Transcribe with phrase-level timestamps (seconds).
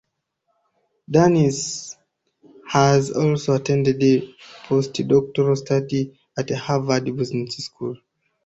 [1.07, 1.97] Dans
[2.69, 3.99] has also attended
[4.65, 7.95] postdoctoral studies at Harvard Business School.